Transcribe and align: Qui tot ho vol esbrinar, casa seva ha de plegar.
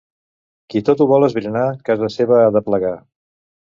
Qui 0.73 0.81
tot 0.87 1.03
ho 1.03 1.07
vol 1.11 1.27
esbrinar, 1.29 1.67
casa 1.91 2.09
seva 2.17 2.41
ha 2.47 2.51
de 2.57 2.67
plegar. 2.71 2.95